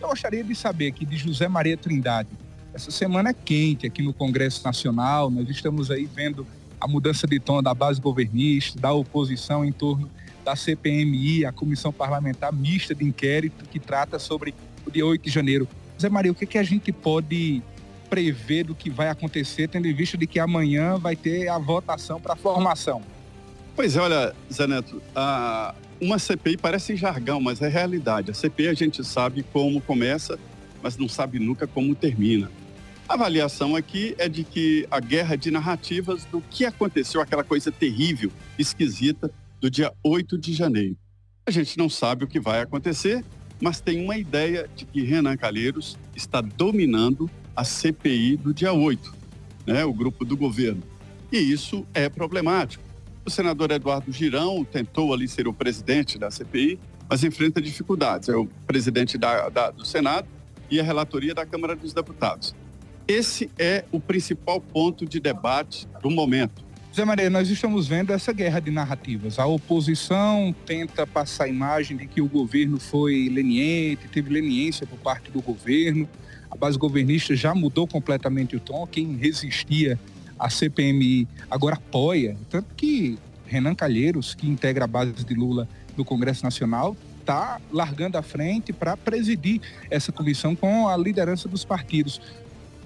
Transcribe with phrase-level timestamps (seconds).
[0.00, 2.28] Eu gostaria de saber aqui de José Maria Trindade.
[2.74, 6.46] Essa semana é quente aqui no Congresso Nacional, nós estamos aí vendo
[6.78, 10.10] a mudança de tom da base governista, da oposição em torno
[10.44, 14.54] da CPMI, a Comissão Parlamentar Mista de Inquérito, que trata sobre
[14.86, 15.66] o dia 8 de janeiro.
[16.00, 17.62] Zé Maria, o que, que a gente pode
[18.10, 22.20] prever do que vai acontecer, tendo em vista de que amanhã vai ter a votação
[22.20, 23.02] para a formação?
[23.76, 28.30] Pois é, olha, Zé Neto, a, uma CPI parece jargão, mas é realidade.
[28.30, 30.38] A CPI a gente sabe como começa,
[30.82, 32.50] mas não sabe nunca como termina.
[33.06, 37.70] A avaliação aqui é de que a guerra de narrativas do que aconteceu, aquela coisa
[37.70, 40.96] terrível, esquisita, do dia 8 de janeiro.
[41.44, 43.22] A gente não sabe o que vai acontecer,
[43.60, 49.14] mas tem uma ideia de que Renan Calheiros está dominando a CPI do dia 8,
[49.66, 50.82] né, o grupo do governo.
[51.30, 52.86] E isso é problemático.
[53.26, 56.78] O senador Eduardo Girão tentou ali ser o presidente da CPI,
[57.10, 58.28] mas enfrenta dificuldades.
[58.28, 60.28] É o presidente da, da, do Senado
[60.70, 62.54] e a relatoria da Câmara dos Deputados.
[63.08, 66.64] Esse é o principal ponto de debate do momento.
[66.94, 69.40] Zé Maria, nós estamos vendo essa guerra de narrativas.
[69.40, 75.00] A oposição tenta passar a imagem de que o governo foi leniente, teve leniência por
[75.00, 76.08] parte do governo.
[76.48, 78.86] A base governista já mudou completamente o tom.
[78.86, 79.98] Quem resistia
[80.38, 82.36] à CPMI agora apoia.
[82.50, 88.16] Tanto que Renan Calheiros, que integra a base de Lula no Congresso Nacional, está largando
[88.18, 92.20] a frente para presidir essa comissão com a liderança dos partidos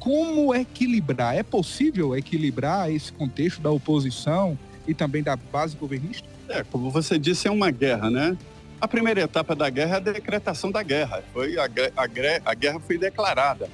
[0.00, 1.36] como equilibrar?
[1.36, 6.26] É possível equilibrar esse contexto da oposição e também da base governista?
[6.48, 8.36] É, como você disse, é uma guerra, né?
[8.80, 11.22] A primeira etapa da guerra é a decretação da guerra.
[11.34, 13.68] Foi a, a, a guerra foi declarada.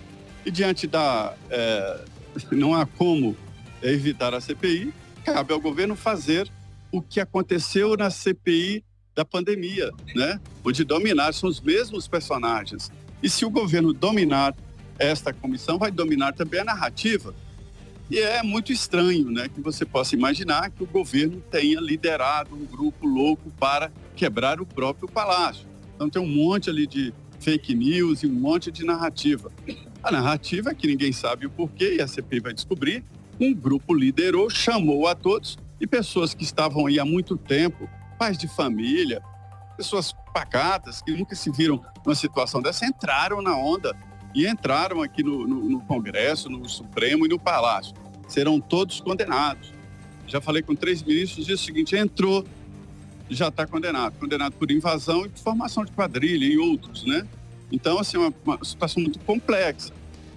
[0.44, 1.32] E diante da.
[1.48, 2.00] É,
[2.50, 3.36] não há como
[3.82, 4.92] evitar a CPI,
[5.24, 6.50] cabe ao governo fazer
[6.90, 10.40] o que aconteceu na CPI da pandemia, né?
[10.62, 12.90] O de dominar são os mesmos personagens.
[13.22, 14.54] E se o governo dominar
[14.98, 17.34] esta comissão vai dominar também a narrativa.
[18.10, 22.64] E é muito estranho né, que você possa imaginar que o governo tenha liderado um
[22.64, 25.66] grupo louco para quebrar o próprio palácio.
[25.94, 29.50] Então tem um monte ali de fake news e um monte de narrativa.
[30.02, 33.04] A narrativa é que ninguém sabe o porquê e a CPI vai descobrir.
[33.40, 37.88] Um grupo liderou, chamou a todos e pessoas que estavam aí há muito tempo,
[38.18, 39.22] pais de família,
[39.76, 43.94] pessoas pacatas que nunca se viram numa situação dessa, entraram na onda
[44.34, 47.94] e entraram aqui no, no, no Congresso, no Supremo e no Palácio.
[48.26, 49.72] Serão todos condenados.
[50.26, 52.44] Já falei com três ministros, disse o seguinte: entrou,
[53.30, 54.18] já está condenado.
[54.18, 57.26] Condenado por invasão e por formação de quadrilha e outros, né?
[57.70, 59.92] Então, assim, uma, uma situação muito complexa.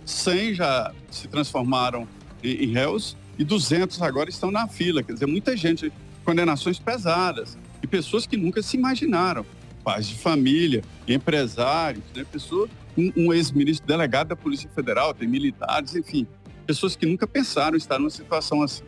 [0.05, 2.07] 100 já se transformaram
[2.43, 5.03] em, réus e 200 agora estão na fila.
[5.03, 5.91] Quer dizer, muita gente,
[6.23, 9.45] condenações pesadas e pessoas que nunca se imaginaram.
[9.83, 12.25] Pais de família, empresários, né?
[12.97, 16.27] um, um ex-ministro delegado da Polícia Federal, tem militares, enfim,
[16.65, 18.83] pessoas que nunca pensaram estar numa situação assim.